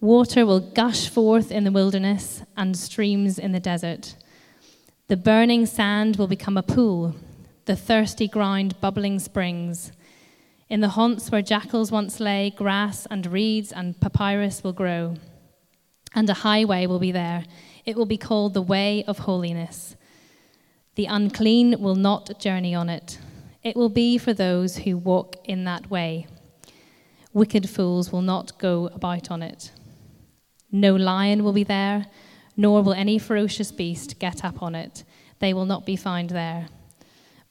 [0.00, 4.14] Water will gush forth in the wilderness and streams in the desert.
[5.08, 7.16] The burning sand will become a pool,
[7.64, 9.90] the thirsty ground bubbling springs.
[10.68, 15.16] In the haunts where jackals once lay, grass and reeds and papyrus will grow.
[16.14, 17.44] And a highway will be there.
[17.84, 19.96] It will be called the Way of Holiness.
[20.94, 23.18] The unclean will not journey on it.
[23.64, 26.28] It will be for those who walk in that way.
[27.32, 29.72] Wicked fools will not go about on it.
[30.70, 32.06] No lion will be there,
[32.56, 35.04] nor will any ferocious beast get up on it.
[35.38, 36.68] They will not be found there.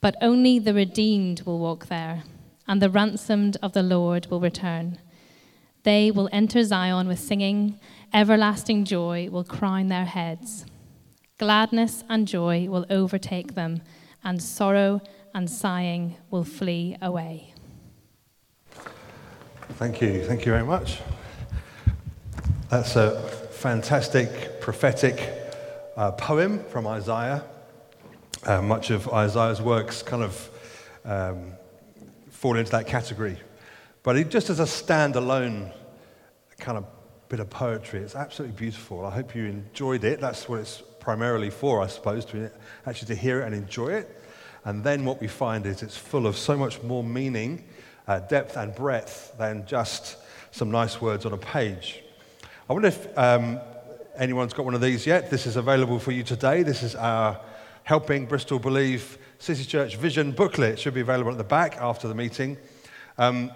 [0.01, 2.23] But only the redeemed will walk there,
[2.67, 4.99] and the ransomed of the Lord will return.
[5.83, 7.79] They will enter Zion with singing,
[8.13, 10.65] everlasting joy will crown their heads.
[11.39, 13.81] Gladness and joy will overtake them,
[14.23, 15.01] and sorrow
[15.33, 17.53] and sighing will flee away.
[19.73, 20.25] Thank you.
[20.25, 20.99] Thank you very much.
[22.69, 25.31] That's a fantastic prophetic
[25.95, 27.45] uh, poem from Isaiah.
[28.43, 30.49] Uh, much of Isaiah's works kind of
[31.05, 31.53] um,
[32.29, 33.37] fall into that category.
[34.03, 35.71] But it, just as a standalone
[36.59, 36.85] kind of
[37.29, 39.05] bit of poetry, it's absolutely beautiful.
[39.05, 40.19] I hope you enjoyed it.
[40.19, 42.51] That's what it's primarily for, I suppose, to
[42.85, 44.21] actually to hear it and enjoy it.
[44.65, 47.63] And then what we find is it's full of so much more meaning,
[48.09, 50.17] uh, depth, and breadth than just
[50.51, 52.03] some nice words on a page.
[52.69, 53.61] I wonder if um,
[54.17, 55.29] anyone's got one of these yet.
[55.29, 56.63] This is available for you today.
[56.63, 57.39] This is our
[57.83, 60.73] Helping Bristol Believe City Church Vision booklet.
[60.73, 62.57] It should be available at the back after the meeting.
[63.17, 63.53] Um,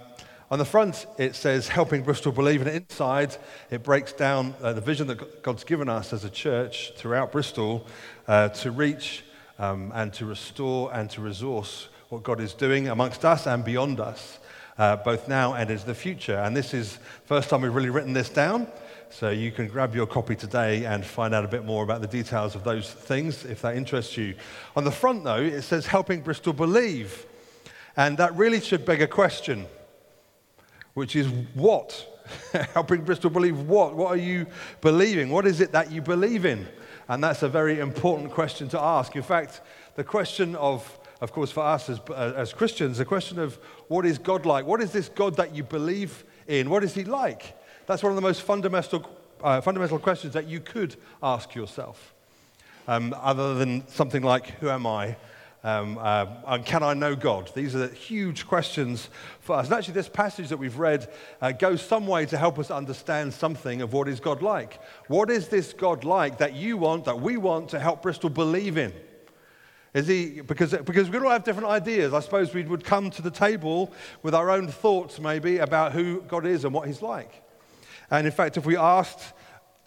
[0.50, 3.36] on the front, it says Helping Bristol Believe, and inside,
[3.70, 7.86] it breaks down uh, the vision that God's given us as a church throughout Bristol
[8.30, 9.26] uh, to reach
[9.60, 14.00] um, and to restore and to resource what God is doing amongst us and beyond
[14.00, 14.40] us,
[14.78, 16.38] uh, both now and into the future.
[16.38, 18.68] And this is first time we've really written this down.
[19.12, 22.08] So you can grab your copy today and find out a bit more about the
[22.08, 24.36] details of those things if that interests you.
[24.78, 27.26] On the front, though, it says helping Bristol believe.
[27.98, 29.66] And that really should beg a question,
[30.94, 32.08] which is what?
[32.74, 33.98] helping Bristol believe what?
[33.98, 34.48] What are you
[34.80, 35.30] believing?
[35.30, 36.66] What is it that you believe in?
[37.10, 39.14] And that's a very important question to ask.
[39.18, 39.60] In fact,
[39.96, 44.18] the question of, of course, for us as, as Christians, the question of what is
[44.18, 44.66] God like?
[44.66, 46.70] What is this God that you believe in?
[46.70, 47.58] What is he like?
[47.88, 49.10] That's one of the most fundamental,
[49.44, 52.14] uh, fundamental questions that you could ask yourself.
[52.88, 55.16] Um, other than something like, Who am I?
[55.64, 57.52] Um, uh, and can I know God?
[57.54, 59.10] These are huge questions
[59.42, 59.68] for us.
[59.68, 63.34] And actually, this passage that we've read uh, goes some way to help us understand
[63.34, 64.80] something of what is God like.
[65.08, 68.78] What is this God like that you want, that we want to help Bristol believe
[68.78, 68.92] in?
[69.94, 72.14] Is he, because, because we all have different ideas.
[72.14, 73.92] I suppose we would come to the table
[74.24, 77.44] with our own thoughts, maybe, about who God is and what he's like.
[78.12, 79.34] And in fact, if we asked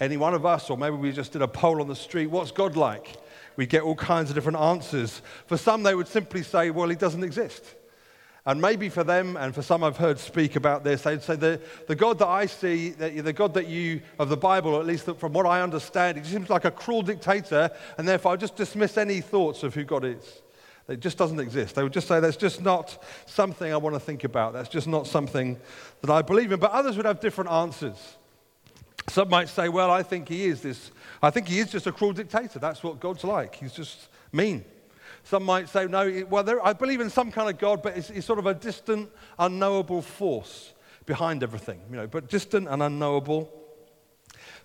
[0.00, 2.50] any one of us, or maybe we just did a poll on the street, what's
[2.50, 3.16] God like?
[3.56, 5.22] We'd get all kinds of different answers.
[5.46, 7.62] For some, they would simply say, well, he doesn't exist.
[8.46, 11.60] And maybe for them, and for some I've heard speak about this, they'd say, the,
[11.86, 15.08] the God that I see, the, the God that you, of the Bible, at least
[15.16, 18.98] from what I understand, he seems like a cruel dictator, and therefore I just dismiss
[18.98, 20.42] any thoughts of who God is.
[20.86, 21.74] It just doesn't exist.
[21.74, 24.52] They would just say, that's just not something I want to think about.
[24.52, 25.58] That's just not something
[26.02, 26.60] that I believe in.
[26.60, 28.16] But others would have different answers.
[29.08, 30.90] Some might say, well, I think he is this,
[31.22, 32.58] I think he is just a cruel dictator.
[32.58, 33.54] That's what God's like.
[33.54, 34.64] He's just mean.
[35.24, 38.10] Some might say, no, well, there, I believe in some kind of God, but it's,
[38.10, 40.72] it's sort of a distant, unknowable force
[41.06, 43.50] behind everything, you know, but distant and unknowable.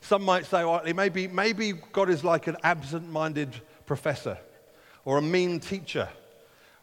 [0.02, 3.56] Some might say, well, maybe, maybe God is like an absent minded
[3.86, 4.38] professor
[5.06, 6.10] or a mean teacher.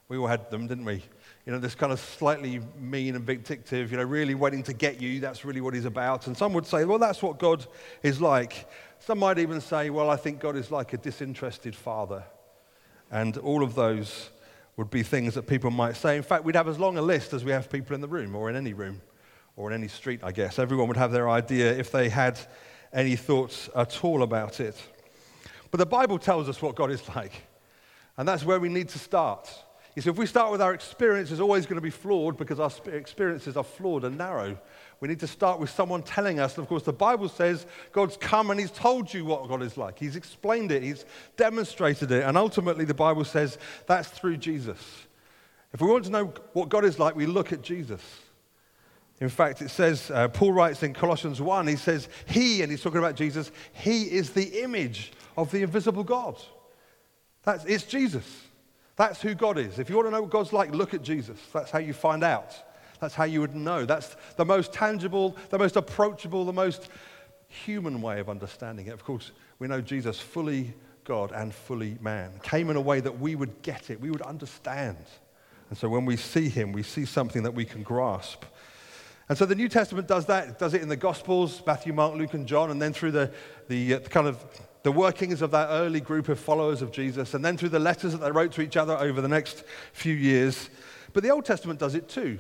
[0.09, 1.03] We all had them, didn't we?
[1.45, 5.01] You know, this kind of slightly mean and vindictive, you know, really waiting to get
[5.01, 5.21] you.
[5.21, 6.27] That's really what he's about.
[6.27, 7.67] And some would say, well, that's what God
[8.03, 8.69] is like.
[8.99, 12.25] Some might even say, well, I think God is like a disinterested father.
[13.11, 14.31] And all of those
[14.77, 16.17] would be things that people might say.
[16.17, 18.35] In fact, we'd have as long a list as we have people in the room
[18.35, 19.01] or in any room
[19.57, 20.59] or in any street, I guess.
[20.59, 22.39] Everyone would have their idea if they had
[22.93, 24.77] any thoughts at all about it.
[25.71, 27.33] But the Bible tells us what God is like.
[28.17, 29.49] And that's where we need to start.
[29.95, 32.61] You see, if we start with our experience, it's always going to be flawed because
[32.61, 34.59] our experiences are flawed and narrow.
[35.01, 36.57] We need to start with someone telling us.
[36.57, 39.79] And of course, the Bible says God's come and He's told you what God is
[39.79, 39.99] like.
[39.99, 41.07] He's explained it, He's
[41.39, 42.25] demonstrated it.
[42.25, 44.79] And ultimately, the Bible says that's through Jesus.
[45.73, 48.03] If we want to know what God is like, we look at Jesus.
[49.19, 52.83] In fact, it says, uh, Paul writes in Colossians 1, he says, He, and he's
[52.83, 56.37] talking about Jesus, He is the image of the invisible God.
[57.47, 58.43] That's, it's Jesus.
[58.97, 59.79] That's who God is.
[59.79, 61.39] If you want to know what God's like, look at Jesus.
[61.53, 62.55] That's how you find out.
[63.01, 63.87] That's how you would know.
[63.87, 66.89] That's the most tangible, the most approachable, the most
[67.47, 68.95] human way of understanding it.
[68.95, 73.21] Of course, we know Jesus fully God and fully man came in a way that
[73.21, 75.05] we would get it, we would understand.
[75.69, 78.45] And so when we see him, we see something that we can grasp.
[79.29, 80.49] And so the New Testament does that.
[80.49, 83.33] It does it in the Gospels, Matthew, Mark, Luke, and John, and then through the,
[83.69, 84.45] the uh, kind of
[84.87, 88.13] the workings of that early group of followers of Jesus, and then through the letters
[88.13, 90.71] that they wrote to each other over the next few years.
[91.13, 92.39] But the Old Testament does it too.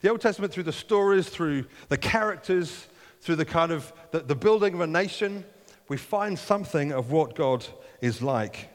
[0.00, 2.86] The Old Testament, through the stories, through the characters,
[3.20, 5.44] through the kind of the, the building of a nation,
[5.88, 7.66] we find something of what God
[8.00, 8.70] is like.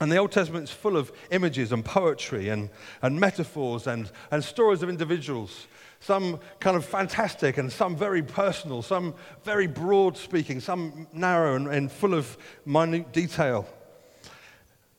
[0.00, 2.70] And the Old Testament is full of images and poetry and,
[3.02, 5.68] and metaphors and, and stories of individuals
[6.04, 11.68] some kind of fantastic and some very personal, some very broad speaking, some narrow and,
[11.68, 12.36] and full of
[12.66, 13.66] minute detail.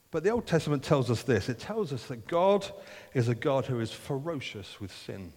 [0.10, 2.66] But the Old Testament tells us this it tells us that God
[3.14, 5.32] is a God who is ferocious with sin.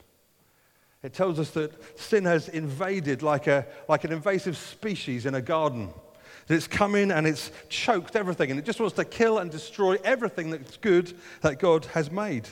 [1.03, 5.43] It tells us that sin has invaded like, a, like an invasive species in a
[5.43, 5.91] garden.
[6.47, 9.51] That it's come in and it's choked everything, and it just wants to kill and
[9.51, 12.49] destroy everything that's good that God has made.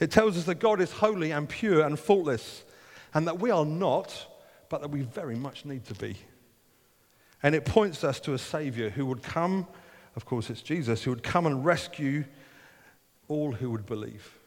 [0.00, 2.64] It tells us that God is holy and pure and faultless,
[3.12, 4.26] and that we are not,
[4.68, 6.16] but that we very much need to be.
[7.42, 9.66] And it points us to a Savior who would come,
[10.16, 12.24] of course, it's Jesus, who would come and rescue
[13.28, 14.38] all who would believe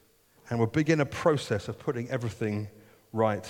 [0.49, 2.67] and would begin a process of putting everything
[3.13, 3.47] right.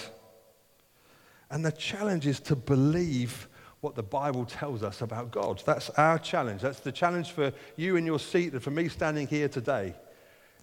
[1.50, 3.48] And the challenge is to believe
[3.82, 5.62] what the Bible tells us about God.
[5.66, 6.62] That's our challenge.
[6.62, 9.94] That's the challenge for you in your seat and for me standing here today.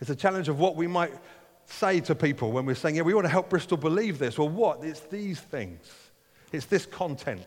[0.05, 1.15] It's a challenge of what we might
[1.65, 4.37] say to people when we're saying, yeah, we want to help Bristol believe this.
[4.37, 4.85] Well, what?
[4.85, 5.81] It's these things.
[6.53, 7.47] It's this content.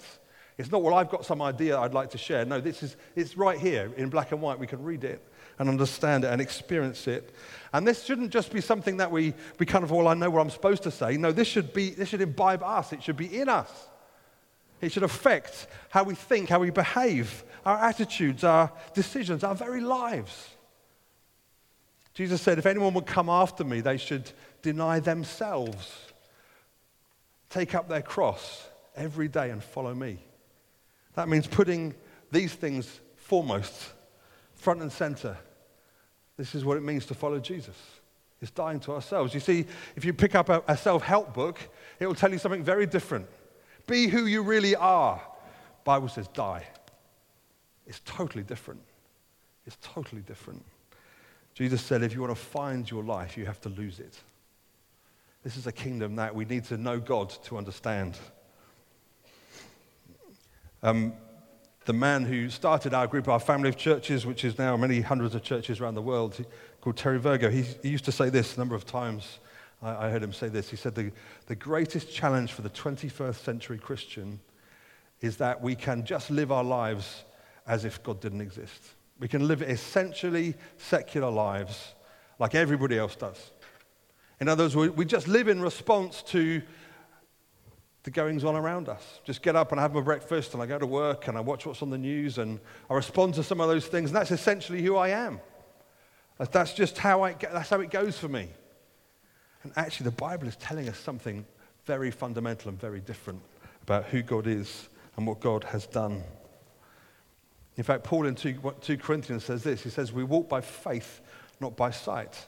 [0.58, 2.46] It's not, well, I've got some idea I'd like to share.
[2.46, 4.58] No, this is, it's right here in black and white.
[4.58, 5.24] We can read it
[5.60, 7.32] and understand it and experience it.
[7.74, 10.42] And this shouldn't just be something that we, we kind of, well, I know what
[10.42, 11.16] I'm supposed to say.
[11.16, 12.92] No, this should be, this should imbibe us.
[12.92, 13.70] It should be in us.
[14.82, 19.82] It should affect how we think, how we behave, our attitudes, our decisions, our very
[19.82, 20.57] lives.
[22.18, 24.32] Jesus said, If anyone would come after me, they should
[24.64, 25.96] deny themselves,
[27.52, 28.66] take up their cross
[28.96, 30.18] every day and follow me.
[31.14, 31.94] That means putting
[32.32, 33.94] these things foremost,
[34.56, 35.38] front and center.
[36.38, 37.76] This is what it means to follow Jesus.
[38.42, 39.36] It's dying to ourselves.
[39.36, 41.60] You see, if you pick up a, a self help book,
[42.00, 43.28] it will tell you something very different.
[43.86, 45.22] Be who you really are.
[45.84, 46.66] Bible says die.
[47.86, 48.82] It's totally different.
[49.68, 50.66] It's totally different.
[51.58, 54.16] Jesus said, if you want to find your life, you have to lose it.
[55.44, 58.16] This is a kingdom that we need to know God to understand.
[60.84, 61.14] Um,
[61.86, 65.34] the man who started our group, our family of churches, which is now many hundreds
[65.34, 66.46] of churches around the world,
[66.80, 69.40] called Terry Virgo, he, he used to say this a number of times.
[69.82, 70.70] I, I heard him say this.
[70.70, 71.12] He said, the,
[71.48, 74.40] the greatest challenge for the 21st century Christian
[75.22, 77.24] is that we can just live our lives
[77.66, 78.94] as if God didn't exist.
[79.20, 81.96] We can live essentially secular lives
[82.40, 83.52] like everybody else does.
[84.40, 86.62] In other words, we just live in response to
[88.04, 89.20] the goings on around us.
[89.26, 91.66] Just get up and have my breakfast, and I go to work and I watch
[91.66, 92.60] what's on the news, and
[92.90, 95.40] I respond to some of those things, and that's essentially who I am.
[96.38, 98.50] That's just how, I, that's how it goes for me.
[99.64, 101.46] And actually, the Bible is telling us something
[101.86, 103.42] very fundamental and very different
[103.82, 106.24] about who God is and what God has done.
[107.78, 111.22] In fact, Paul in 2, 2 Corinthians says this he says, We walk by faith,
[111.60, 112.48] not by sight.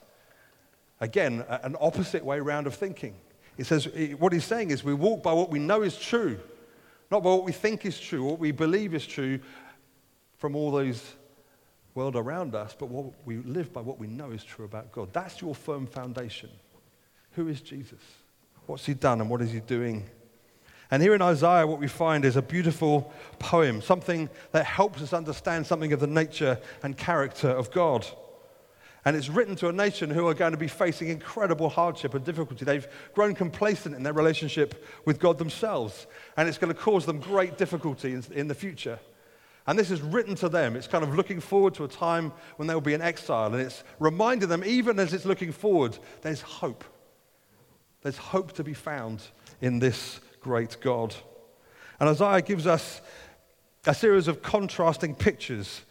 [1.00, 3.16] Again, an opposite way round of thinking.
[3.56, 6.40] He says, what he's saying is, we walk by what we know is true,
[7.12, 9.40] not by what we think is true, what we believe is true
[10.38, 11.16] from all those
[11.94, 15.12] world around us, but what we live by what we know is true about God.
[15.12, 16.50] That's your firm foundation.
[17.32, 18.00] Who is Jesus?
[18.66, 20.10] What's he done and what is he doing?
[20.92, 25.14] And here in Isaiah, what we find is a beautiful poem, something that helps us
[25.14, 28.08] understand something of the nature and character of God.
[29.06, 32.26] And it's written to a nation who are going to be facing incredible hardship and
[32.26, 32.66] difficulty.
[32.66, 37.20] They've grown complacent in their relationship with God themselves, and it's going to cause them
[37.20, 39.00] great difficulty in, in, the future.
[39.68, 40.76] And this is written to them.
[40.76, 43.84] It's kind of looking forward to a time when they'll be in exile, and it's
[44.00, 46.84] reminding them, even as it's looking forward, there's hope.
[48.02, 49.22] There's hope to be found
[49.62, 51.16] in this great God.
[52.00, 53.02] And Isaiah gives us
[53.86, 55.82] a series of contrasting pictures,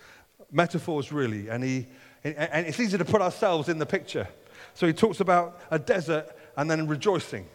[0.51, 1.87] metaphors really, and, he,
[2.25, 4.29] and it's easy to put ourselves in the picture.
[4.75, 7.47] So he talks about a desert and then rejoicing.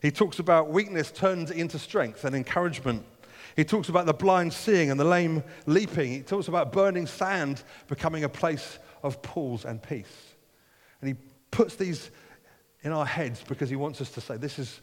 [0.00, 3.04] He talks about weakness turned into strength and encouragement.
[3.56, 6.12] He talks about the blind seeing and the lame leaping.
[6.12, 10.34] He talks about burning sand becoming a place of pools and peace.
[11.00, 11.16] And he
[11.50, 12.10] puts these
[12.82, 14.80] in our heads because he wants us to say, This is,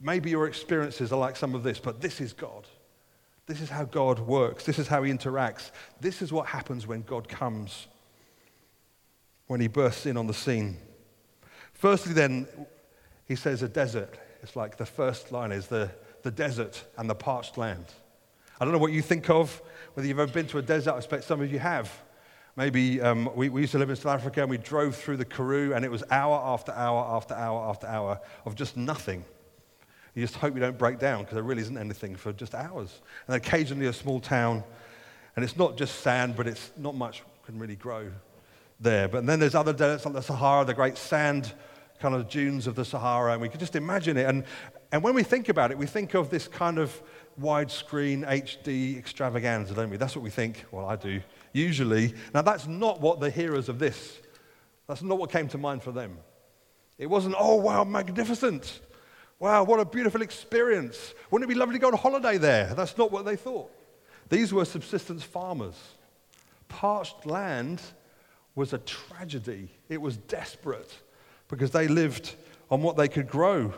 [0.00, 2.66] Maybe your experiences are like some of this, but this is God.
[3.46, 4.64] This is how God works.
[4.64, 5.72] This is how He interacts.
[6.00, 7.88] This is what happens when God comes,
[9.46, 10.78] when He bursts in on the scene.
[11.74, 12.46] Firstly, then,
[13.26, 14.18] He says a desert.
[14.42, 15.90] It's like the first line is the,
[16.22, 17.86] the desert and the parched land.
[18.58, 19.60] I don't know what you think of,
[19.94, 20.94] whether you've ever been to a desert.
[20.94, 21.90] I expect some of you have.
[22.56, 25.24] Maybe um, we, we, used to live in South Africa and we drove through the
[25.24, 29.24] Karoo, and it was hour after hour after hour after hour of just nothing.
[30.14, 33.00] You just hope you don't break down because there really isn't anything for just hours.
[33.26, 34.64] And occasionally a small town,
[35.36, 38.10] and it's not just sand, but it's not much can really grow
[38.78, 39.08] there.
[39.08, 41.52] But then there's other deserts like the Sahara, the great sand
[41.98, 44.26] kind of dunes of the Sahara, and we can just imagine it.
[44.26, 44.44] And,
[44.92, 47.02] and when we think about it, we think of this kind of
[47.40, 49.96] widescreen HD extravaganza, don't we?
[49.96, 50.64] That's what we think.
[50.70, 51.20] Well, I do,
[51.52, 52.14] usually.
[52.32, 54.20] Now, that's not what the hearers of this,
[54.86, 56.18] that's not what came to mind for them.
[56.98, 58.80] It wasn't, oh, wow, magnificent.
[59.40, 61.14] Wow, what a beautiful experience.
[61.30, 62.74] Wouldn't it be lovely to go on holiday there?
[62.74, 63.72] That's not what they thought.
[64.28, 65.74] These were subsistence farmers.
[66.68, 67.80] Parched land
[68.54, 70.94] was a tragedy, it was desperate
[71.48, 72.34] because they lived
[72.70, 73.72] on what they could grow.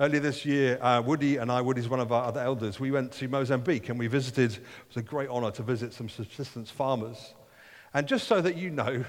[0.00, 3.12] Earlier this year, uh, Woody and I, Woody's one of our other elders, we went
[3.12, 7.34] to Mozambique and we visited, it was a great honor to visit some subsistence farmers.
[7.94, 9.04] And just so that you know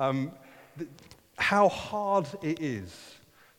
[0.00, 0.32] um,
[0.76, 0.90] th-
[1.36, 3.14] how hard it is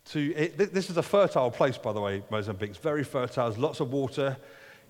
[0.05, 2.71] to, it, this is a fertile place, by the way, Mozambique.
[2.71, 4.37] It's very fertile, there's lots of water,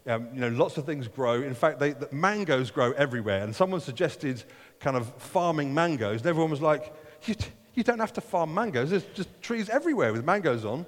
[0.07, 1.41] um, you know, lots of things grow.
[1.41, 3.43] In fact, they, the mangoes grow everywhere.
[3.43, 4.43] And someone suggested
[4.79, 6.93] kind of farming mangoes, and everyone was like,
[7.25, 7.35] you,
[7.73, 10.85] you don't have to farm mangoes, there's just trees everywhere with mangoes on.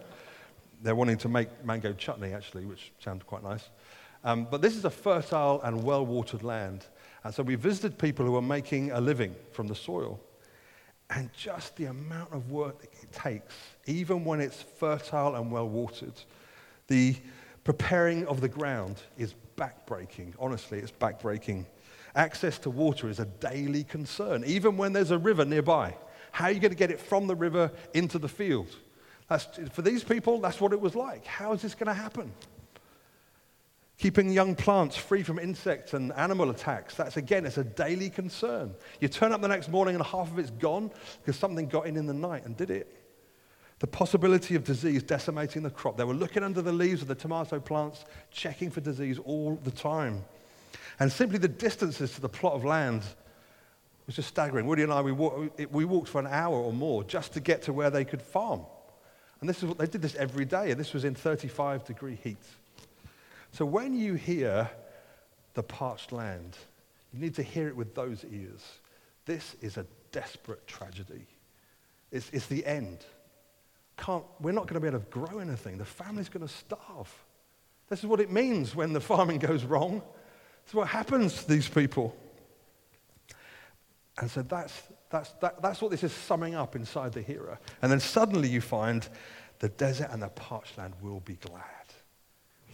[0.82, 3.70] They're wanting to make mango chutney, actually, which sounds quite nice.
[4.24, 6.86] Um, but this is a fertile and well watered land.
[7.24, 10.20] And so we visited people who are making a living from the soil.
[11.10, 16.14] And just the amount of work it takes, even when it's fertile and well watered,
[16.88, 17.16] the
[17.64, 20.34] preparing of the ground is backbreaking.
[20.40, 21.66] Honestly, it's backbreaking.
[22.16, 25.96] Access to water is a daily concern, even when there's a river nearby.
[26.32, 28.68] How are you going to get it from the river into the field?
[29.30, 31.26] That's, for these people, that's what it was like.
[31.26, 32.32] How is this going to happen?
[33.98, 38.76] Keeping young plants free from insects and animal attacks, that's again, it's a daily concern.
[39.00, 41.98] You turn up the next morning and half of it's gone because something got in
[41.98, 42.96] in the night and did it.
[43.80, 45.98] The possibility of disease decimating the crop.
[45.98, 49.72] They were looking under the leaves of the tomato plants, checking for disease all the
[49.72, 50.24] time.
[51.00, 53.02] And simply the distances to the plot of land
[54.06, 54.68] was just staggering.
[54.68, 57.74] Woody and I, we, we walked for an hour or more just to get to
[57.74, 58.62] where they could farm.
[59.42, 62.18] And this is what they did this every day, and this was in 35 degree
[62.24, 62.38] heat.
[63.52, 64.70] So when you hear
[65.54, 66.58] the parched land,
[67.14, 68.62] you need to hear it with those ears.
[69.26, 71.26] This is a desperate tragedy.
[72.12, 73.00] It's, it's the end.
[73.98, 75.78] Can't, we're not going to be able to grow anything.
[75.78, 77.14] The family's going to starve.
[77.90, 80.02] This is what it means when the farming goes wrong.
[80.68, 82.16] Is what happens to these people.
[84.20, 87.58] And so that's, that's, that, that's what this is summing up inside the hero.
[87.82, 89.08] And then suddenly you find
[89.60, 91.77] the desert and the parched land will be glad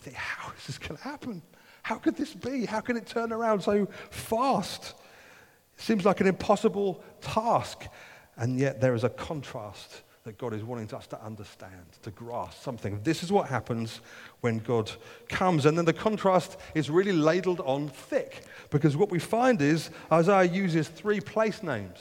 [0.04, 1.42] think, how is this going to happen?
[1.82, 2.66] How could this be?
[2.66, 4.94] How can it turn around so fast?
[5.78, 7.86] It seems like an impossible task.
[8.38, 12.64] And yet there is a contrast that God is wanting us to understand, to grasp
[12.64, 13.02] something.
[13.04, 14.00] This is what happens
[14.40, 14.90] when God
[15.28, 15.66] comes.
[15.66, 20.50] And then the contrast is really ladled on thick because what we find is Isaiah
[20.50, 22.00] uses three place names.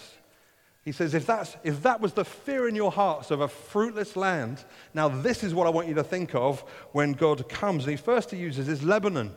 [0.85, 4.17] He says, if, that's, if that was the fear in your hearts of a fruitless
[4.17, 6.61] land, now this is what I want you to think of
[6.91, 7.85] when God comes.
[7.85, 9.33] And he first he uses is Lebanon.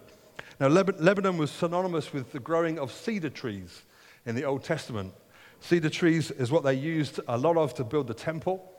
[0.59, 3.83] Now, Lebanon was synonymous with the growing of cedar trees
[4.25, 5.13] in the Old Testament.
[5.59, 8.71] Cedar trees is what they used a lot of to build the temple.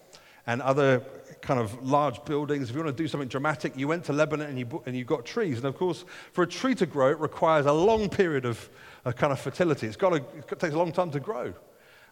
[0.46, 1.02] and other
[1.42, 2.70] kind of large buildings.
[2.70, 5.04] If you want to do something dramatic, you went to Lebanon and you, and you
[5.04, 5.56] got trees.
[5.56, 8.70] And of course, for a tree to grow, it requires a long period of,
[9.04, 9.86] of kind of fertility.
[9.86, 11.52] It's got to, it takes a long time to grow.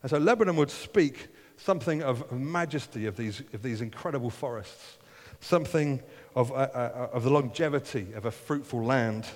[0.05, 4.99] And so Lebanon would speak something of majesty of these, of these incredible forests,
[5.41, 6.03] something
[6.37, 9.27] of, uh, uh, of the longevity of a fruitful land.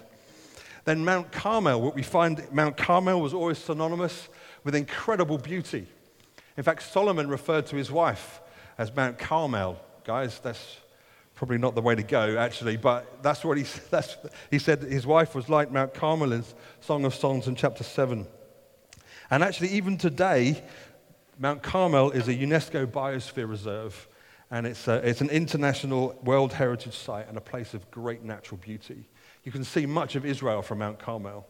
[0.85, 4.29] Then Mount Carmel, what we find, Mount Carmel was always synonymous
[4.63, 5.87] with incredible beauty.
[6.59, 8.43] In fact, Solomon referred to his wife
[8.77, 9.81] as Mount Carmel.
[10.05, 10.77] Guys, that's
[11.35, 14.19] probably not the way to go, actually, but that's what he, that's,
[14.51, 16.45] he said his wife was like Mount Carmel in
[16.83, 18.27] Song of Songs in chapter 7.
[19.31, 20.63] And actually, even today,
[21.39, 24.09] Mount Carmel is a UNESCO Biosphere Reserve,
[24.51, 28.59] and it's, a, it's an international World Heritage Site and a place of great natural
[28.59, 29.07] beauty.
[29.45, 31.47] You can see much of Israel from Mount Carmel.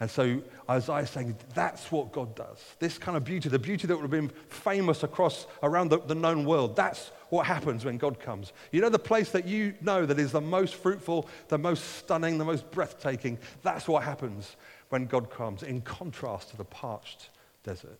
[0.00, 2.58] And so Isaiah is saying that's what God does.
[2.80, 6.14] This kind of beauty, the beauty that would have been famous across around the, the,
[6.14, 8.52] known world, that's what happens when God comes.
[8.72, 12.38] You know, the place that you know that is the most fruitful, the most stunning,
[12.38, 14.56] the most breathtaking, that's what happens
[14.94, 17.30] when God comes, in contrast to the parched
[17.64, 17.98] desert.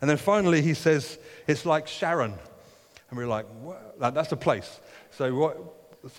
[0.00, 2.32] And then finally, he says, it's like Sharon.
[3.10, 4.00] And we're like, what?
[4.14, 4.80] that's a place.
[5.10, 5.58] So, what,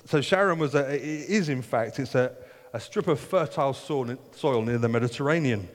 [0.06, 2.36] so Sharon was a, is, in fact, it's a,
[2.74, 5.68] a strip of fertile soil near the Mediterranean.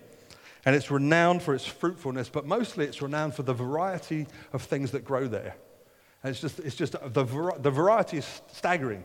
[0.64, 4.92] And it's renowned for its fruitfulness, but mostly it's renowned for the variety of things
[4.92, 5.56] that grow there.
[6.22, 9.02] And it's just, it's just the, the variety is staggering.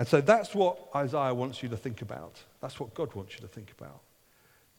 [0.00, 2.40] And so that's what Isaiah wants you to think about.
[2.60, 4.00] That's what God wants you to think about.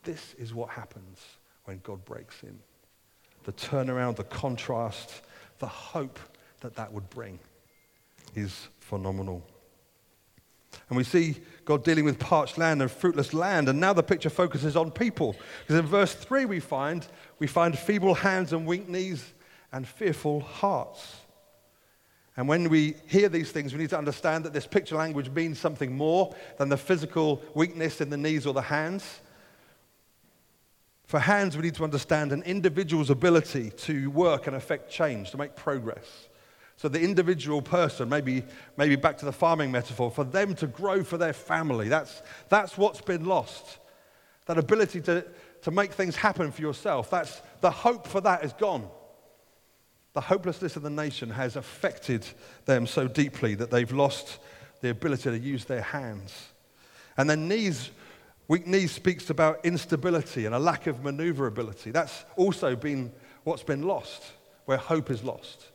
[0.05, 1.19] This is what happens
[1.65, 2.57] when God breaks in
[3.43, 5.21] the turnaround, the contrast,
[5.59, 6.19] the hope
[6.61, 7.39] that that would bring
[8.35, 9.43] is phenomenal.
[10.89, 13.69] And we see God dealing with parched land and fruitless land.
[13.69, 15.35] And now the picture focuses on people.
[15.61, 17.07] Because in verse 3 we find,
[17.39, 19.33] we find feeble hands and weak knees
[19.71, 21.17] and fearful hearts.
[22.37, 25.57] And when we hear these things, we need to understand that this picture language means
[25.57, 29.21] something more than the physical weakness in the knees or the hands.
[31.05, 35.37] For hands, we need to understand an individual's ability to work and affect change, to
[35.37, 36.27] make progress.
[36.77, 38.43] So the individual person, maybe,
[38.75, 42.77] maybe back to the farming metaphor, for them to grow for their family, that's, that's
[42.77, 43.79] what's been lost.
[44.47, 45.25] That ability to,
[45.61, 48.87] to make things happen for yourself, that's, the hope for that is gone.
[50.13, 52.25] The hopelessness of the nation has affected
[52.65, 54.39] them so deeply that they've lost
[54.81, 56.49] the ability to use their hands.
[57.17, 57.91] And their knees
[58.47, 61.91] Weak knees speaks about instability and a lack of maneuverability.
[61.91, 63.11] That's also been
[63.43, 64.23] what's been lost,
[64.65, 65.69] where hope is lost.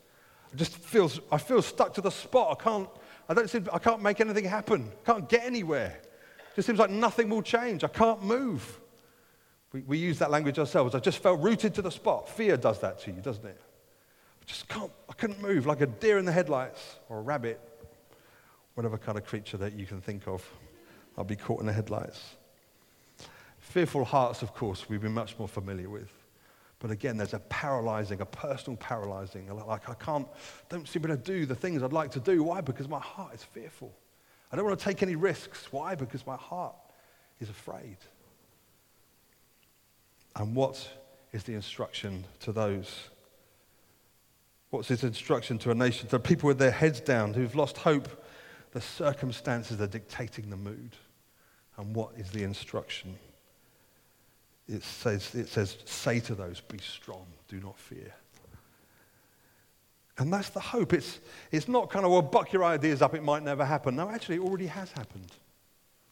[0.52, 2.58] I just feels, I feel stuck to the spot.
[2.60, 2.88] I can't,
[3.28, 4.90] I don't seem, I can't make anything happen.
[5.02, 5.98] I can't get anywhere.
[6.38, 7.82] It just seems like nothing will change.
[7.82, 8.80] I can't move.
[9.72, 10.94] We, we use that language ourselves.
[10.94, 12.28] I just felt rooted to the spot.
[12.28, 13.60] Fear does that to you, doesn't it?
[14.42, 17.60] I just can't, I couldn't move like a deer in the headlights or a rabbit,
[18.74, 20.48] whatever kind of creature that you can think of.
[21.18, 22.36] I'll be caught in the headlights.
[23.70, 26.10] Fearful hearts, of course, we've been much more familiar with.
[26.80, 29.48] But again, there's a paralyzing, a personal paralyzing.
[29.48, 30.26] Like, I can't,
[30.68, 32.42] don't seem to do the things I'd like to do.
[32.42, 32.62] Why?
[32.62, 33.94] Because my heart is fearful.
[34.50, 35.68] I don't want to take any risks.
[35.70, 35.94] Why?
[35.94, 36.74] Because my heart
[37.38, 37.98] is afraid.
[40.34, 40.88] And what
[41.30, 42.92] is the instruction to those?
[44.70, 48.08] What's his instruction to a nation, to people with their heads down who've lost hope?
[48.72, 50.96] The circumstances are dictating the mood.
[51.76, 53.16] And what is the instruction?
[54.70, 58.14] It says, it says, say to those, be strong, do not fear.
[60.18, 60.92] And that's the hope.
[60.92, 61.18] It's,
[61.50, 63.96] it's not kind of, well, buck your ideas up, it might never happen.
[63.96, 65.32] No, actually, it already has happened.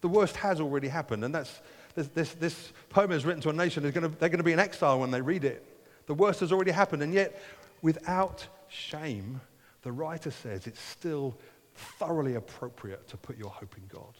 [0.01, 1.25] The worst has already happened.
[1.25, 1.61] And that's,
[1.95, 4.45] this, this, this poem is written to a nation, they're going, to, they're going to
[4.45, 5.65] be in exile when they read it.
[6.07, 7.03] The worst has already happened.
[7.03, 7.41] And yet,
[7.83, 9.41] without shame,
[9.83, 11.37] the writer says it's still
[11.75, 14.15] thoroughly appropriate to put your hope in God.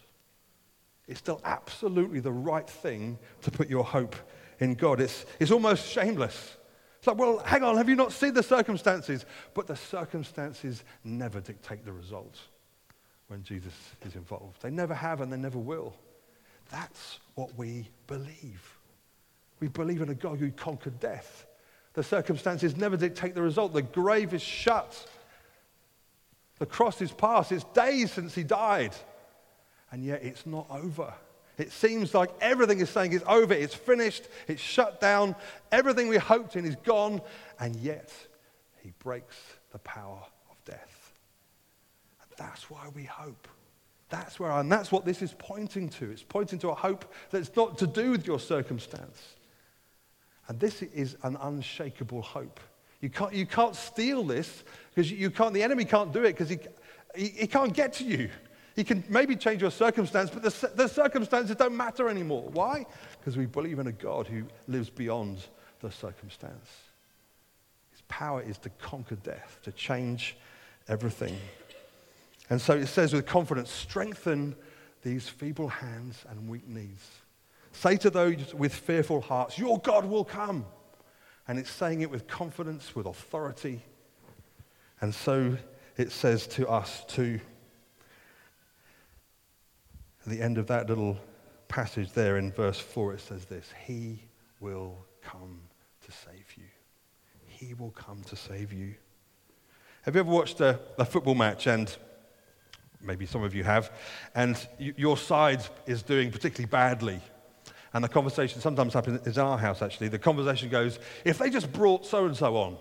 [1.09, 4.15] It's still absolutely the right thing to put your hope
[4.61, 5.01] in God.
[5.01, 6.57] It's, it's almost shameless.
[6.99, 9.25] It's like, well, hang on, have you not seen the circumstances?
[9.55, 12.41] But the circumstances never dictate the results
[13.29, 13.73] when Jesus
[14.05, 14.61] is involved.
[14.61, 15.97] They never have and they never will.
[16.71, 18.79] That's what we believe.
[19.61, 21.47] We believe in a God who conquered death.
[21.95, 23.73] The circumstances never dictate the result.
[23.73, 25.07] The grave is shut.
[26.59, 27.51] The cross is past.
[27.51, 28.95] It's days since he died
[29.91, 31.13] and yet it's not over.
[31.57, 35.35] It seems like everything is saying it's over, it's finished, it's shut down,
[35.73, 37.21] everything we hoped in is gone,
[37.59, 38.13] and yet
[38.81, 39.37] he breaks
[39.73, 41.13] the power of death.
[42.23, 43.49] And that's why we hope.
[44.09, 46.11] That's where, and that's what this is pointing to.
[46.11, 49.21] It's pointing to a hope that's not to do with your circumstance.
[50.47, 52.61] And this is an unshakable hope.
[53.01, 56.49] You can't, you can't steal this because you can't, the enemy can't do it because
[56.49, 56.59] he,
[57.15, 58.31] he, he, can't get to you.
[58.79, 62.49] He can maybe change your circumstance, but the, the circumstances don't matter anymore.
[62.53, 62.87] Why?
[63.19, 65.39] Because we believe in a God who lives beyond
[65.81, 66.71] the circumstance.
[67.91, 70.37] His power is to conquer death, to change
[70.87, 71.37] everything.
[72.51, 74.55] And so it says with confidence strengthen
[75.03, 77.05] these feeble hands and weak knees.
[77.73, 80.65] Say to those with fearful hearts, Your God will come.
[81.49, 83.83] And it's saying it with confidence, with authority.
[85.01, 85.57] And so
[85.97, 87.41] it says to us too.
[90.29, 91.17] At the end of that little
[91.69, 94.27] passage there in verse 4, it says this He
[94.61, 95.59] will come
[96.05, 96.65] to save you.
[97.47, 98.95] He will come to save you.
[100.03, 101.97] Have you ever watched a, a football match and
[103.01, 103.91] maybe some of you have,
[104.35, 107.23] and your side is doing particularly badly?
[107.95, 110.09] And the conversation sometimes happens in our house actually.
[110.09, 112.77] The conversation goes, if they just brought so and so on,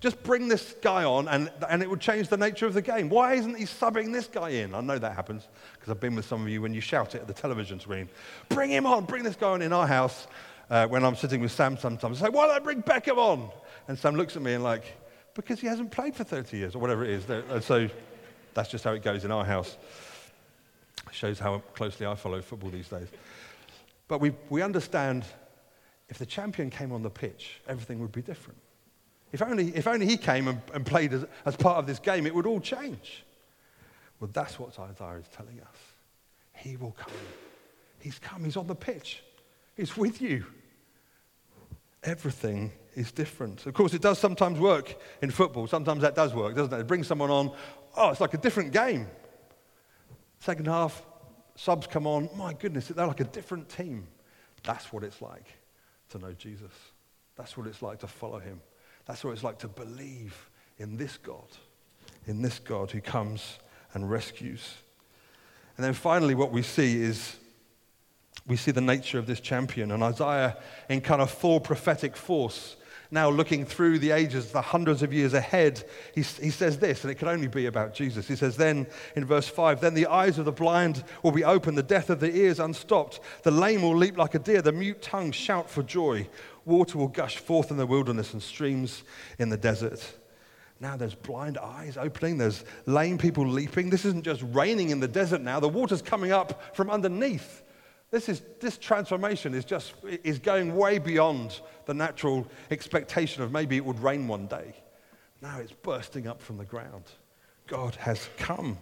[0.00, 3.08] just bring this guy on and, and it would change the nature of the game.
[3.08, 4.74] Why isn't he subbing this guy in?
[4.74, 7.22] I know that happens because I've been with some of you when you shout it
[7.22, 8.08] at the television screen.
[8.48, 10.28] Bring him on, bring this guy on in our house.
[10.70, 13.50] Uh, when I'm sitting with Sam sometimes, I say, why don't I bring Beckham on?
[13.88, 14.84] And Sam looks at me and like,
[15.34, 17.28] because he hasn't played for 30 years or whatever it is.
[17.28, 17.88] And so
[18.54, 19.76] that's just how it goes in our house.
[21.06, 23.08] It shows how closely I follow football these days.
[24.08, 25.24] But we, we understand
[26.08, 28.58] if the champion came on the pitch, everything would be different.
[29.32, 32.26] If only, if only he came and, and played as, as part of this game,
[32.26, 33.24] it would all change.
[34.20, 35.76] Well, that's what Isaiah is telling us.
[36.54, 37.12] He will come.
[38.00, 38.44] He's come.
[38.44, 39.22] He's on the pitch.
[39.76, 40.44] He's with you.
[42.02, 43.66] Everything is different.
[43.66, 45.66] Of course, it does sometimes work in football.
[45.66, 46.80] Sometimes that does work, doesn't it?
[46.80, 47.52] It brings someone on.
[47.96, 49.06] Oh, it's like a different game.
[50.40, 51.04] Second half,
[51.54, 52.28] subs come on.
[52.36, 54.06] My goodness, they're like a different team.
[54.62, 55.46] That's what it's like
[56.10, 56.72] to know Jesus.
[57.36, 58.60] That's what it's like to follow him.
[59.08, 61.48] That's what it's like to believe in this God,
[62.26, 63.58] in this God who comes
[63.94, 64.74] and rescues.
[65.76, 67.36] And then finally, what we see is
[68.46, 69.90] we see the nature of this champion.
[69.90, 72.76] And Isaiah, in kind of full prophetic force,
[73.10, 75.82] now looking through the ages, the hundreds of years ahead,
[76.14, 78.28] he, he says this, and it can only be about Jesus.
[78.28, 81.74] He says, Then in verse 5, then the eyes of the blind will be open,
[81.74, 85.00] the deaf of the ears unstopped, the lame will leap like a deer, the mute
[85.00, 86.28] tongue shout for joy.
[86.68, 89.02] Water will gush forth in the wilderness and streams
[89.38, 90.06] in the desert.
[90.80, 93.90] Now there's blind eyes opening, there's lame people leaping.
[93.90, 97.62] This isn't just raining in the desert now, the water's coming up from underneath.
[98.10, 103.76] This, is, this transformation is just is going way beyond the natural expectation of maybe
[103.76, 104.74] it would rain one day.
[105.40, 107.04] Now it's bursting up from the ground.
[107.66, 108.78] God has come.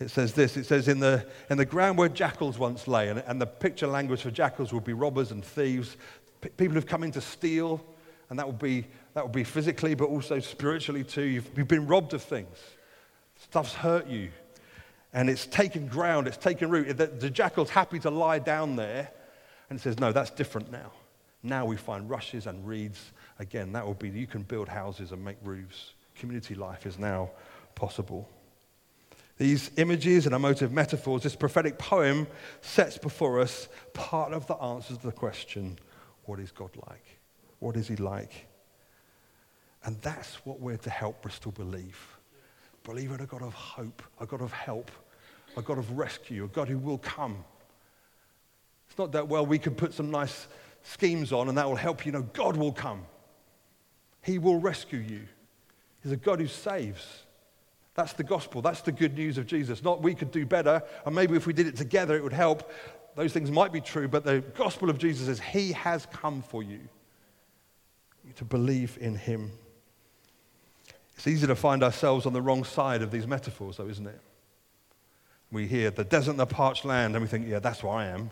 [0.00, 3.22] It says this it says, in the, in the ground where jackals once lay, and,
[3.26, 5.96] and the picture language for jackals would be robbers and thieves,
[6.40, 7.84] P- people who've come in to steal,
[8.30, 11.22] and that would be, that would be physically, but also spiritually too.
[11.22, 12.56] You've, you've been robbed of things,
[13.40, 14.30] stuff's hurt you,
[15.12, 16.96] and it's taken ground, it's taken root.
[16.96, 19.10] The, the jackal's happy to lie down there,
[19.68, 20.92] and it says, no, that's different now.
[21.42, 23.12] Now we find rushes and reeds.
[23.40, 25.94] Again, that will be, you can build houses and make roofs.
[26.14, 27.30] Community life is now
[27.74, 28.28] possible.
[29.38, 32.26] These images and emotive metaphors, this prophetic poem
[32.60, 35.78] sets before us part of the answers to the question
[36.24, 37.04] what is God like?
[37.60, 38.46] What is He like?
[39.84, 42.18] And that's what we're to help Bristol believe.
[42.84, 44.90] Believe in a God of hope, a God of help,
[45.56, 47.44] a God of rescue, a God who will come.
[48.88, 50.48] It's not that, well, we can put some nice
[50.82, 52.12] schemes on and that will help you.
[52.12, 53.06] No, God will come.
[54.22, 55.22] He will rescue you.
[56.02, 57.22] He's a God who saves.
[57.94, 58.62] That's the gospel.
[58.62, 59.82] That's the good news of Jesus.
[59.82, 62.70] Not we could do better, and maybe if we did it together, it would help.
[63.16, 66.62] Those things might be true, but the gospel of Jesus is He has come for
[66.62, 66.80] you.
[68.36, 69.50] To believe in Him.
[71.16, 74.20] It's easy to find ourselves on the wrong side of these metaphors, though, isn't it?
[75.50, 78.06] We hear the desert and the parched land, and we think, yeah, that's where I
[78.06, 78.30] am.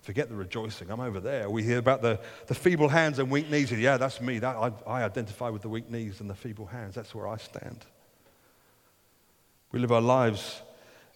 [0.00, 0.90] Forget the rejoicing.
[0.90, 1.48] I'm over there.
[1.48, 3.70] We hear about the, the feeble hands and weak knees.
[3.70, 4.38] Yeah, that's me.
[4.38, 6.94] That, I, I identify with the weak knees and the feeble hands.
[6.94, 7.84] That's where I stand.
[9.74, 10.62] We live our lives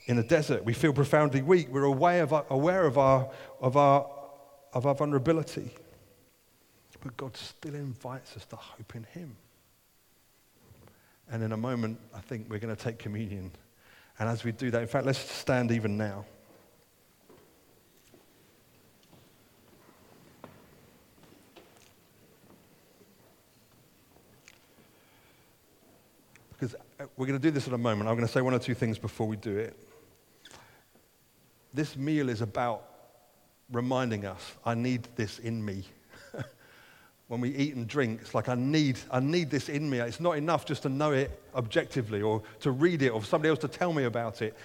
[0.07, 0.65] in a desert.
[0.65, 1.69] We feel profoundly weak.
[1.71, 4.11] We're aware of our, aware of our, of our,
[4.73, 5.71] of our vulnerability.
[7.01, 9.37] But God still invites us to hope in Him.
[11.31, 13.53] And in a moment, I think we're going to take communion.
[14.19, 16.25] And as we do that, in fact, let's stand even now.
[26.59, 28.09] Because uh, we're going to do this in a moment.
[28.09, 29.77] I'm going to say one or two things before we do it.
[31.73, 32.85] This meal is about
[33.71, 35.85] reminding us I need this in me.
[37.29, 39.99] when we eat and drink, it's like I need, I need this in me.
[39.99, 43.51] It's not enough just to know it objectively or to read it or for somebody
[43.51, 44.57] else to tell me about it.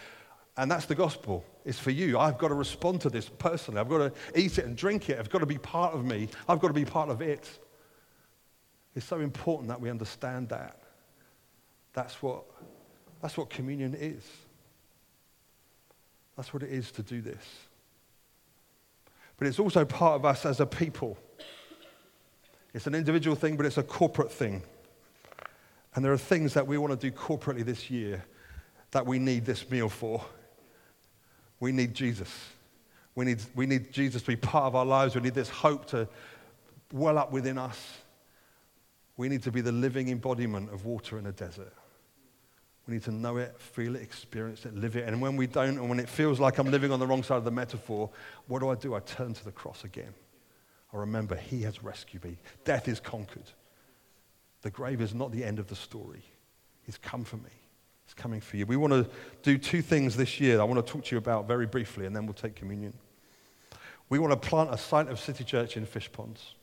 [0.57, 1.43] And that's the gospel.
[1.65, 2.17] It's for you.
[2.17, 3.79] I've got to respond to this personally.
[3.79, 5.19] I've got to eat it and drink it.
[5.19, 6.29] I've got to be part of me.
[6.47, 7.49] I've got to be part of it.
[8.95, 10.82] It's so important that we understand that.
[11.93, 12.43] That's what,
[13.21, 14.23] that's what communion is.
[16.35, 17.43] That's what it is to do this.
[19.37, 21.17] But it's also part of us as a people.
[22.73, 24.63] It's an individual thing, but it's a corporate thing.
[25.95, 28.23] And there are things that we want to do corporately this year
[28.91, 30.23] that we need this meal for.
[31.59, 32.29] We need Jesus.
[33.15, 35.15] We need, we need Jesus to be part of our lives.
[35.15, 36.07] We need this hope to
[36.91, 37.79] well up within us.
[39.17, 41.73] We need to be the living embodiment of water in a desert.
[42.87, 45.07] We need to know it, feel it, experience it, live it.
[45.07, 47.37] And when we don't, and when it feels like I'm living on the wrong side
[47.37, 48.09] of the metaphor,
[48.47, 48.93] what do I do?
[48.93, 50.13] I turn to the cross again.
[50.93, 52.37] I remember He has rescued me.
[52.65, 53.49] Death is conquered.
[54.63, 56.23] The grave is not the end of the story.
[56.85, 57.51] He's come for me.
[58.05, 58.65] He's coming for you.
[58.65, 59.09] We want to
[59.43, 62.13] do two things this year I want to talk to you about very briefly, and
[62.13, 62.93] then we'll take communion.
[64.09, 66.53] We want to plant a site of City Church in Fishponds.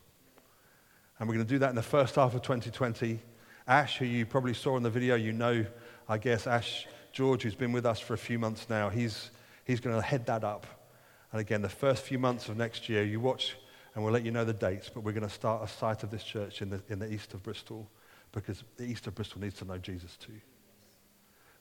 [1.18, 3.20] And we're going to do that in the first half of 2020.
[3.66, 5.64] Ash, who you probably saw in the video, you know
[6.10, 9.30] I guess Ash George, who's been with us for a few months now, he's,
[9.64, 10.66] he's going to head that up.
[11.30, 13.56] And again, the first few months of next year, you watch
[13.94, 16.10] and we'll let you know the dates, but we're going to start a site of
[16.10, 17.88] this church in the, in the east of Bristol
[18.32, 20.40] because the east of Bristol needs to know Jesus too.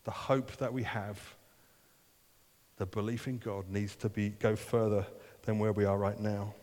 [0.05, 1.21] The hope that we have,
[2.77, 5.05] the belief in God needs to be, go further
[5.43, 6.55] than where we are right now.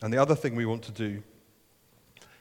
[0.00, 1.22] And the other thing we want to do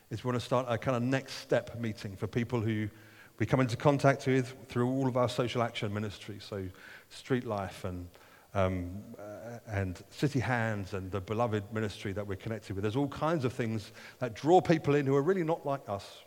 [0.10, 2.88] is we want to start a kind of next step meeting for people who
[3.37, 6.65] we come into contact with through all of our social action ministries, so
[7.09, 8.07] Street Life and,
[8.53, 12.83] um, uh, and City Hands and the beloved ministry that we're connected with.
[12.83, 16.23] There's all kinds of things that draw people in who are really not like us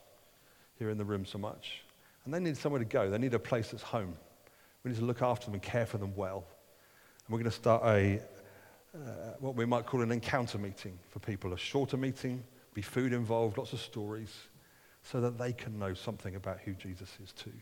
[0.79, 1.83] here in the room so much.
[2.25, 3.09] And they need somewhere to go.
[3.09, 4.15] They need a place that's home.
[4.85, 6.45] We need to look after them and care for them well.
[7.27, 8.21] And we're going to start a,
[8.95, 8.99] uh,
[9.41, 12.45] what we might call an encounter meeting for people, a shorter meeting,
[12.75, 14.35] be food involved, lots of stories
[15.03, 17.53] so that they can know something about who Jesus is too.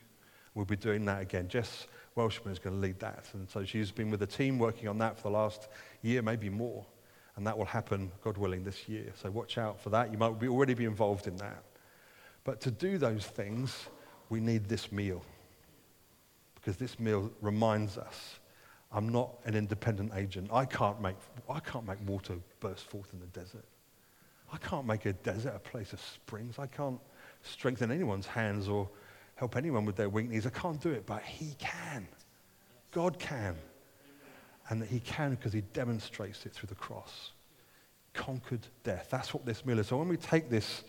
[0.55, 1.49] We'll be doing that again.
[1.49, 3.27] Jess Welshman is going to lead that.
[3.35, 5.69] And so she's been with the team working on that for the last
[6.03, 6.85] year, maybe more.
[7.37, 9.13] And that will happen, God willing, this year.
[9.21, 10.11] So watch out for that.
[10.11, 11.63] You might be already be involved in that.
[12.45, 13.87] But to do those things,
[14.31, 15.23] we need this meal.
[16.55, 18.39] Because this meal reminds us
[18.93, 20.51] I'm not an independent agent.
[20.53, 21.17] I can't make,
[21.51, 23.65] I can't make water burst forth in the desert.
[24.53, 26.59] I can't make a desert a place of springs.
[26.59, 27.01] I can't
[27.47, 28.89] strengthen anyone's hands or
[29.37, 30.47] help anyone with their weak knees.
[30.47, 32.07] I can't do it, but He can.
[32.91, 33.57] God can.
[34.69, 37.33] And that He can because He demonstrates it through the cross.
[38.13, 39.09] Conquered death.
[39.11, 39.89] That's what this meal is.
[39.89, 40.85] So when we take this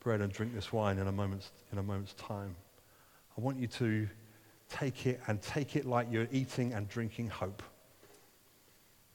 [0.00, 2.54] bread and drink this wine in a moment's, in a moment's time,
[3.36, 4.08] I want you to
[4.68, 7.62] take it and take it like you're eating and drinking hope.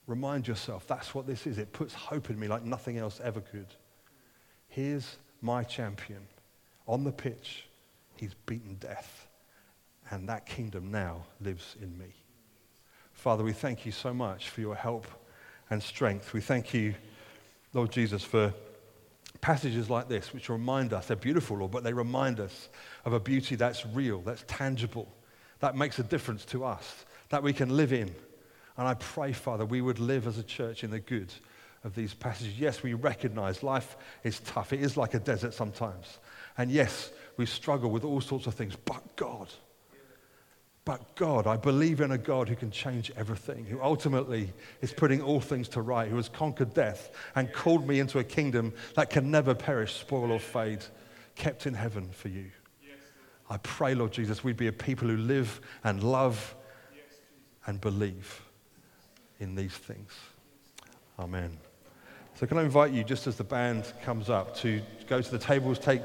[0.08, 1.58] Remind yourself that's what this is.
[1.58, 3.68] It puts hope in me like nothing else ever could.
[4.70, 6.28] Here's my champion.
[6.88, 7.66] On the pitch,
[8.16, 9.28] he's beaten death.
[10.10, 12.14] And that kingdom now lives in me.
[13.14, 15.08] Father, we thank you so much for your help
[15.70, 16.34] and strength.
[16.34, 16.96] We thank you,
[17.74, 18.54] Lord Jesus, for
[19.42, 22.70] passages like this, which remind us, they're beautiful, Lord, but they remind us
[23.06, 25.08] of a beauty that's real, that's tangible,
[25.60, 28.14] that makes a difference to us, that we can live in.
[28.78, 31.34] And I pray, Father, we would live as a church in the good
[31.84, 32.60] of these passages.
[32.60, 34.74] Yes, we recognize life is tough.
[34.74, 36.20] It is like a desert sometimes.
[36.58, 39.48] And yes, we struggle with all sorts of things, but God.
[40.86, 45.22] But God, I believe in a God who can change everything, who ultimately is putting
[45.22, 49.10] all things to right, who has conquered death and called me into a kingdom that
[49.10, 50.84] can never perish, spoil, or fade,
[51.36, 52.52] kept in heaven for you.
[53.50, 56.56] I pray, Lord Jesus, we'd be a people who live and love
[57.66, 58.42] and believe
[59.40, 60.12] in these things.
[61.20, 61.58] Amen.
[62.38, 65.40] So, can I invite you, just as the band comes up, to go to the
[65.40, 65.96] tables, take